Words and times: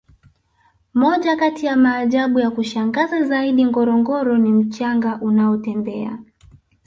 moja 0.93 1.35
kati 1.35 1.65
ya 1.65 1.75
maajabu 1.77 2.39
ya 2.39 2.51
kushangaza 2.51 3.23
zaidi 3.23 3.65
ngorongoro 3.65 4.37
ni 4.37 4.51
mchanga 4.51 5.19
unaotembea 5.21 6.19